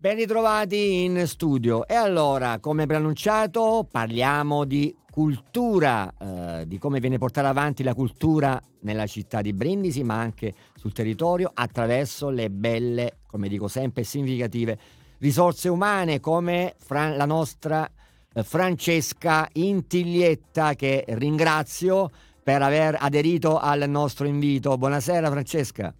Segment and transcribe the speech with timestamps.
[0.00, 1.84] Ben ritrovati in studio.
[1.84, 8.62] E allora, come preannunciato, parliamo di cultura, eh, di come viene portata avanti la cultura
[8.82, 14.78] nella città di Brindisi, ma anche sul territorio, attraverso le belle, come dico sempre, significative
[15.18, 17.90] risorse umane come Fran- la nostra
[18.34, 22.08] eh, Francesca Intiglietta, che ringrazio
[22.40, 24.78] per aver aderito al nostro invito.
[24.78, 25.92] Buonasera Francesca.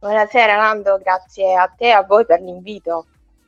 [0.00, 3.04] Buonasera Nando, grazie a te e a voi per l'invito.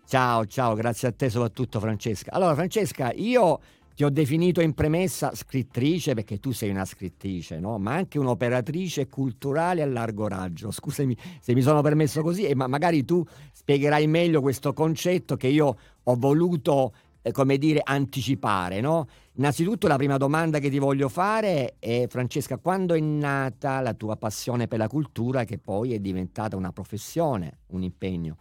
[0.06, 2.30] Ciao, ciao, grazie a te soprattutto Francesca.
[2.30, 3.58] Allora Francesca, io
[3.94, 7.78] ti ho definito in premessa scrittrice perché tu sei una scrittrice, no?
[7.78, 10.70] ma anche un'operatrice culturale a largo raggio.
[10.70, 15.76] Scusami se mi sono permesso così, ma magari tu spiegherai meglio questo concetto che io
[16.02, 16.92] ho voluto
[17.30, 19.06] come dire, anticipare, no?
[19.34, 24.16] Innanzitutto la prima domanda che ti voglio fare è, Francesca, quando è nata la tua
[24.16, 28.36] passione per la cultura che poi è diventata una professione, un impegno?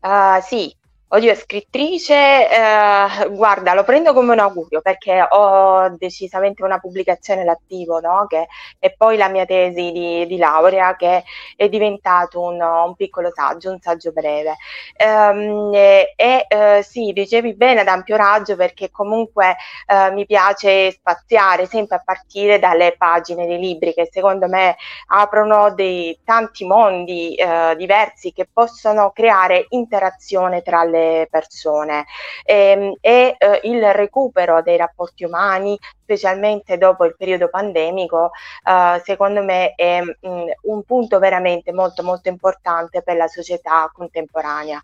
[0.00, 0.74] Uh, sì,
[1.14, 8.00] Oddio, scrittrice, eh, guarda, lo prendo come un augurio perché ho decisamente una pubblicazione all'attivo,
[8.00, 8.24] no?
[8.26, 8.46] Che
[8.78, 11.22] è poi la mia tesi di, di laurea che
[11.54, 14.56] è diventato un, un, piccolo saggio, un saggio breve.
[14.96, 21.66] Ehm, e eh, sì, dicevi bene ad ampio raggio perché comunque eh, mi piace spaziare
[21.66, 24.76] sempre a partire dalle pagine dei libri che secondo me
[25.08, 32.04] aprono dei tanti mondi eh, diversi che possono creare interazione tra le persone
[32.44, 38.30] ehm, e, e eh, il recupero dei rapporti umani, specialmente dopo il periodo pandemico,
[38.64, 43.90] eh, secondo me è mh, mm, un punto veramente molto molto importante per la società
[43.92, 44.82] contemporanea.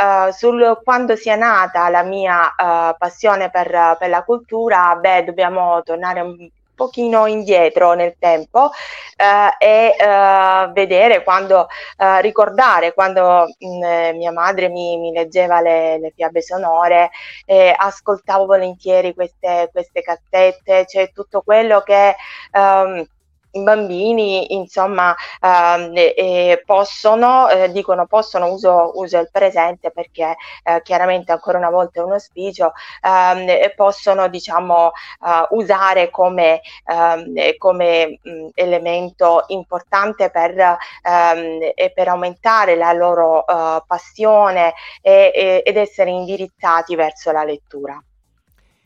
[0.00, 5.82] Uh, sul quando sia nata la mia uh, passione per, per, la cultura, beh, dobbiamo
[5.82, 6.48] tornare un
[6.80, 8.70] pochino indietro nel tempo
[9.16, 15.12] eh, e eh, vedere quando eh, ricordare quando mh, mm, eh, mia madre mi, mi
[15.12, 17.10] leggeva le, le, fiabe sonore
[17.44, 22.16] e ascoltavo volentieri queste, queste cassette, cioè tutto quello che
[22.52, 23.06] um,
[23.52, 30.80] i bambini insomma ehm, eh, possono, eh, dicono possono, uso, uso, il presente perché eh,
[30.82, 32.72] chiaramente ancora una volta è un auspicio,
[33.02, 41.58] ehm, possono diciamo eh, usare come, ehm, come mh, elemento importante per, ehm,
[41.94, 48.02] per, aumentare la loro eh, passione e, e, ed essere indirizzati verso la lettura.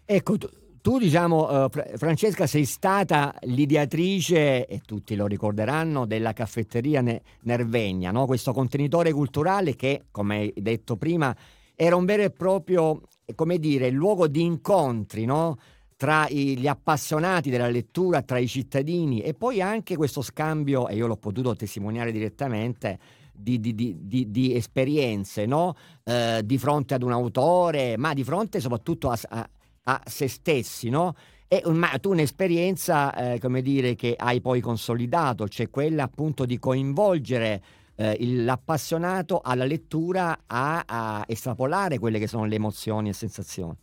[0.06, 0.36] Ecco,
[0.84, 8.10] tu, diciamo, uh, Francesca, sei stata l'ideatrice, e tutti lo ricorderanno, della caffetteria ne- Nervegna,
[8.10, 8.26] no?
[8.26, 11.34] questo contenitore culturale che, come hai detto prima,
[11.74, 13.00] era un vero e proprio,
[13.34, 15.56] come dire, luogo di incontri, no?
[15.96, 21.06] tra gli appassionati della lettura, tra i cittadini e poi anche questo scambio, e io
[21.06, 22.98] l'ho potuto testimoniare direttamente,
[23.32, 25.76] di, di, di, di esperienze, no?
[26.04, 29.48] eh, di fronte ad un autore, ma di fronte soprattutto a, a
[29.84, 31.14] a se stessi, no?
[31.46, 36.58] E ma tu un'esperienza, eh, come dire, che hai poi consolidato, cioè quella appunto di
[36.58, 37.62] coinvolgere
[37.96, 43.76] eh, il, l'appassionato alla lettura a, a estrapolare quelle che sono le emozioni e sensazioni.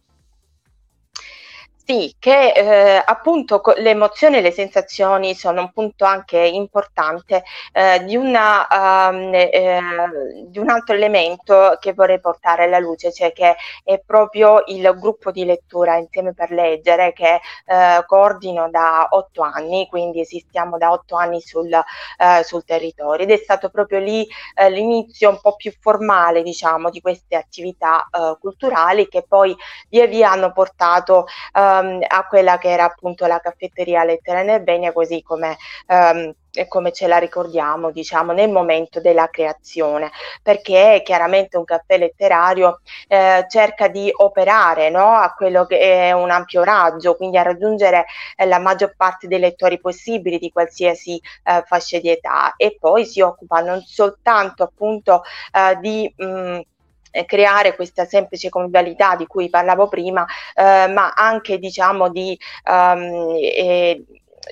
[1.83, 7.43] Sì, che eh, appunto co- le emozioni e le sensazioni sono un punto anche importante
[7.73, 8.67] eh, di, una,
[9.09, 9.79] um, eh,
[10.47, 15.31] di un altro elemento che vorrei portare alla luce, cioè che è proprio il gruppo
[15.31, 21.15] di lettura Insieme per Leggere che eh, coordino da otto anni, quindi esistiamo da otto
[21.15, 23.23] anni sul, eh, sul territorio.
[23.25, 24.25] Ed è stato proprio lì
[24.55, 28.07] eh, l'inizio un po' più formale diciamo di queste attività
[28.39, 29.55] culturali che poi
[29.89, 31.25] via via hanno portato
[31.81, 36.91] um, a quella che era appunto la caffetteria Lettera Nerbenia, così come um, e come
[36.91, 40.11] ce la ricordiamo, diciamo, nel momento della creazione,
[40.43, 46.29] perché chiaramente un caffè letterario eh, cerca di operare no, a quello che è un
[46.29, 48.05] ampio raggio, quindi a raggiungere
[48.35, 52.53] eh, la maggior parte dei lettori possibili di qualsiasi eh, fascia di età.
[52.57, 55.23] E poi si occupa non soltanto appunto
[55.53, 56.59] eh, di mh, mm,
[57.11, 60.25] eh, creare questa semplice convivialità di cui parlavo prima,
[60.55, 64.03] eh, ma anche diciamo di, um, eh,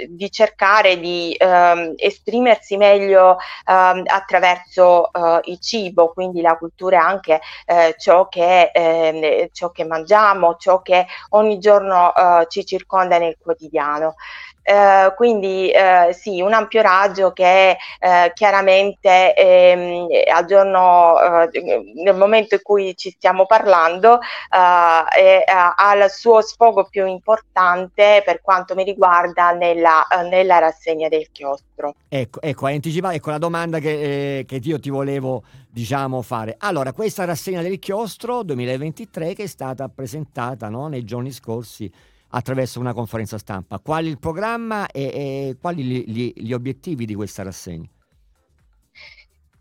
[0.08, 7.02] di cercare di um, esprimersi meglio um, attraverso uh, il cibo, quindi la cultura è
[7.02, 13.18] anche uh, ciò, che, uh, ciò che mangiamo, ciò che ogni giorno uh, ci circonda
[13.18, 14.16] nel quotidiano.
[14.70, 22.16] Eh, quindi eh, sì, un ampio raggio che eh, chiaramente ehm, al giorno, eh, nel
[22.16, 24.20] momento in cui ci stiamo parlando,
[24.52, 31.30] è, ha il suo sfogo più importante per quanto mi riguarda nella, nella rassegna del
[31.32, 31.96] chiostro.
[32.08, 36.56] Ecco, ecco, hai anticipato ecco, la domanda che, che io ti volevo diciamo, fare.
[36.60, 41.92] Allora, questa rassegna del chiostro 2023 che è stata presentata no, nei giorni scorsi
[42.30, 43.80] attraverso una conferenza stampa.
[43.80, 47.88] Qual è il programma e, e quali gli, gli, gli obiettivi di questa rassegna?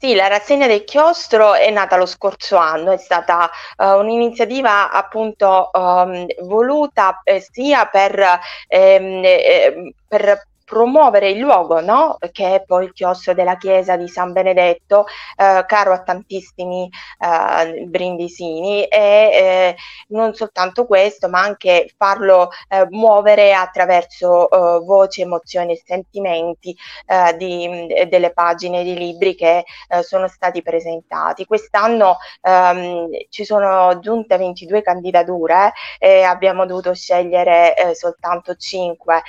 [0.01, 5.71] Sì, la rassegna del chiostro è nata lo scorso anno, è stata uh, un'iniziativa appunto
[5.73, 8.39] um, voluta eh, sia per,
[8.69, 12.19] ehm, eh, per promuovere il luogo, no?
[12.31, 15.07] che è poi il chiostro della chiesa di San Benedetto,
[15.37, 19.77] eh, caro a tantissimi eh, brindisini, e eh,
[20.09, 26.77] non soltanto questo, ma anche farlo eh, muovere attraverso eh, voci, emozioni e sentimenti
[27.39, 29.65] di, delle pagine di libri che
[30.03, 31.47] sono stati presentati.
[31.47, 39.23] Quest'anno ehm, ci sono giunte 22 candidature e abbiamo dovuto scegliere soltanto 5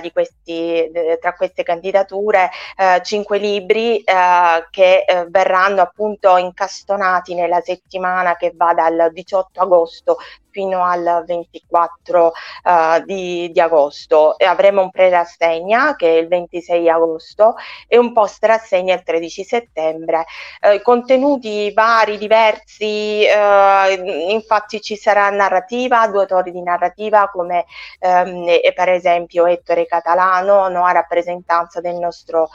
[0.00, 0.79] di questi
[1.20, 8.52] tra queste candidature eh, cinque libri eh, che eh, verranno appunto incastonati nella settimana che
[8.54, 10.16] va dal 18 agosto
[10.50, 12.30] fino al 24 uh,
[12.68, 17.54] eh, di, di, agosto e avremo un pre-rassegna che è il 26 agosto
[17.86, 20.24] e un post-rassegna il 13 settembre.
[20.60, 27.64] Uh, contenuti vari, diversi, uh, infatti ci sarà narrativa, due autori di narrativa come
[28.00, 32.48] um, per esempio Ettore Catalano, no, a rappresentanza del nostro,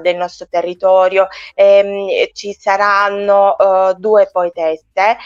[0.00, 3.56] del nostro territorio, e, um, ci saranno
[3.96, 5.16] due poetesse,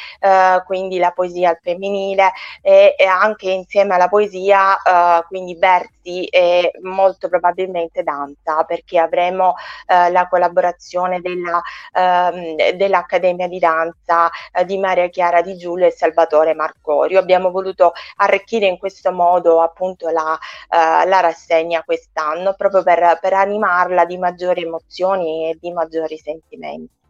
[0.66, 2.32] quindi la poesia al femminile femminile
[2.62, 9.48] e, e anche insieme alla poesia, uh, quindi versi e molto probabilmente danza, perché avremo
[9.48, 11.60] uh, la collaborazione della,
[11.92, 17.18] uh, dell'Accademia di Danza uh, di Maria Chiara Di Giulio e Salvatore Marcorio.
[17.18, 20.38] Abbiamo voluto arricchire in questo modo appunto la,
[20.68, 27.05] la rassegna quest'anno proprio per, per animarla di maggiori emozioni e di maggiori sentimenti.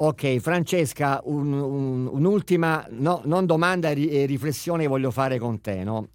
[0.00, 5.82] Ok, Francesca, un, un, un'ultima, no, non domanda e riflessione voglio fare con te.
[5.82, 6.10] No?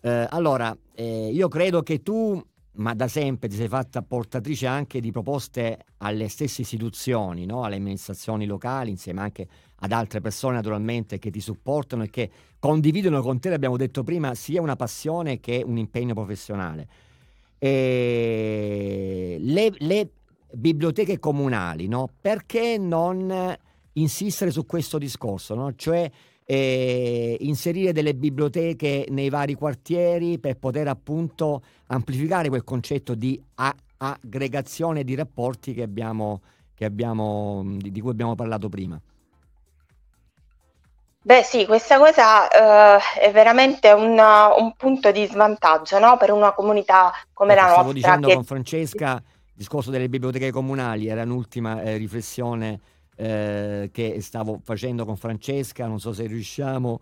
[0.00, 2.42] Eh, allora, eh, io credo che tu,
[2.76, 7.62] ma da sempre ti sei fatta portatrice anche di proposte alle stesse istituzioni, no?
[7.62, 9.46] alle amministrazioni locali, insieme anche
[9.80, 14.34] ad altre persone naturalmente che ti supportano e che condividono con te, l'abbiamo detto prima,
[14.34, 16.88] sia una passione che un impegno professionale.
[17.58, 20.08] E le, le
[20.52, 22.08] biblioteche comunali, no?
[22.20, 23.56] perché non
[23.94, 25.74] insistere su questo discorso, no?
[25.74, 26.10] cioè
[26.44, 33.74] eh, inserire delle biblioteche nei vari quartieri per poter appunto amplificare quel concetto di a-
[33.98, 36.40] aggregazione di rapporti che abbiamo,
[36.74, 39.00] che abbiamo, di, di cui abbiamo parlato prima.
[41.22, 46.16] Beh sì, questa cosa uh, è veramente un, un, punto di svantaggio no?
[46.16, 47.82] per una comunità come ecco, la nostra.
[47.82, 48.34] Stavo dicendo che...
[48.34, 49.22] con Francesca
[49.60, 52.80] discorso delle biblioteche comunali era un'ultima eh, riflessione
[53.14, 56.98] eh, che stavo facendo con Francesca, non so se riusciamo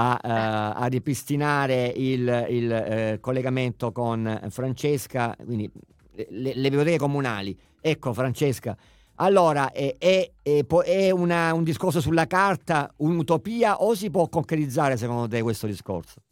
[0.00, 5.70] a, uh, a ripristinare il, il uh, collegamento con Francesca, quindi
[6.30, 7.54] le, le, biblioteche comunali.
[7.78, 8.74] Ecco Francesca,
[9.16, 15.28] allora è, è, è una, un discorso sulla carta, un'utopia o si può concretizzare secondo
[15.28, 16.22] te questo discorso?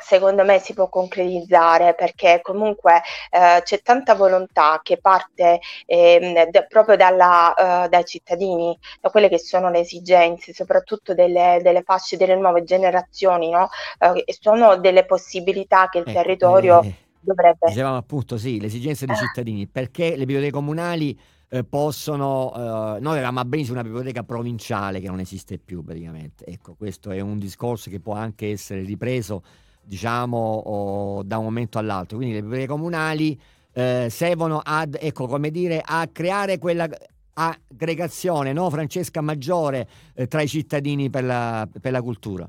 [0.00, 6.66] Secondo me si può concretizzare perché comunque eh, c'è tanta volontà che parte eh, d-
[6.68, 12.16] proprio dalla, uh, dai cittadini, da quelle che sono le esigenze, soprattutto delle, delle fasce
[12.16, 13.68] delle nuove generazioni, no?
[13.98, 17.66] uh, sono delle possibilità che il eh, territorio eh, dovrebbe...
[17.66, 22.52] Dicevamo appunto sì, le esigenze dei cittadini, perché le biblioteche comunali eh, possono...
[22.54, 26.44] Eh, noi avevamo a Brindisi una biblioteca provinciale che non esiste più praticamente.
[26.44, 29.42] Ecco, questo è un discorso che può anche essere ripreso
[29.84, 32.16] diciamo, o, da un momento all'altro.
[32.16, 33.40] Quindi le biblioteche comunali
[33.72, 36.88] eh, servono ad, ecco, come dire, a creare quella
[37.34, 42.48] aggregazione, no, Francesca, maggiore eh, tra i cittadini per la, per la cultura.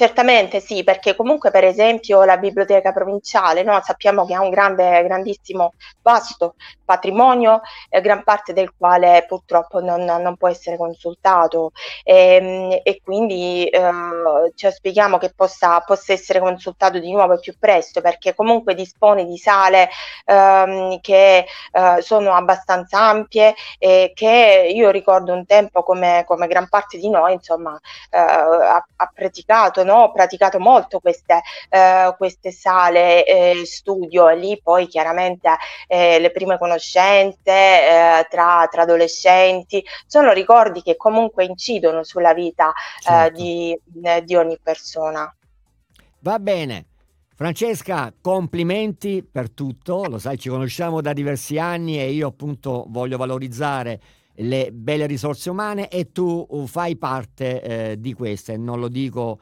[0.00, 5.02] Certamente sì, perché comunque per esempio la biblioteca provinciale no, sappiamo che ha un grande,
[5.02, 11.72] grandissimo, vasto patrimonio, eh, gran parte del quale purtroppo non, non può essere consultato.
[12.02, 13.90] E, ehm, e quindi eh,
[14.54, 19.36] ci auspichiamo che possa, possa, essere consultato di nuovo più presto perché comunque dispone di
[19.36, 19.90] sale
[20.24, 26.68] ehm, che eh, sono abbastanza ampie e che io ricordo un tempo come, come gran
[26.70, 27.78] parte di noi insomma
[28.10, 34.36] eh, ha, ha praticato no, ho praticato molto queste, eh, queste sale eh, studio e
[34.36, 35.56] lì poi chiaramente
[35.86, 42.70] eh, le prime conoscenze eh, tra, tra, adolescenti sono ricordi che comunque incidono sulla vita
[42.70, 43.40] eh, certo.
[43.40, 43.78] di,
[44.24, 45.32] di ogni persona.
[46.20, 46.86] Va bene.
[47.34, 53.16] Francesca, complimenti per tutto, lo sai, ci conosciamo da diversi anni e io appunto voglio
[53.16, 54.00] valorizzare
[54.34, 59.40] le belle risorse umane e tu uh, fai parte eh, di queste, non lo dico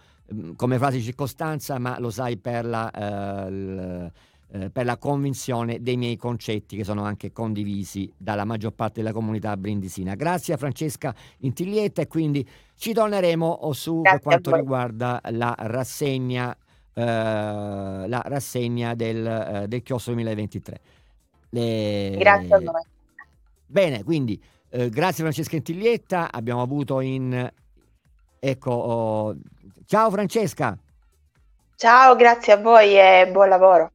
[0.56, 4.12] come frase di circostanza, ma lo sai per la, eh, l,
[4.50, 9.12] eh, per la convinzione dei miei concetti che sono anche condivisi dalla maggior parte della
[9.12, 10.14] comunità brindisina.
[10.14, 15.54] Grazie a Francesca Intiglietta e quindi ci torneremo oh, su Grazie per quanto riguarda la
[15.56, 16.56] rassegna,
[16.94, 20.80] eh, la rassegna del, eh, del chiostro 2023.
[21.50, 22.16] Le...
[22.18, 22.82] Grazie a voi.
[23.66, 27.52] Bene, quindi eh, grazie Francesca Intiglietta, abbiamo avuto in...
[28.38, 29.34] Ecco, oh...
[29.86, 30.76] ciao Francesca.
[31.76, 33.90] Ciao, grazie a voi e buon lavoro.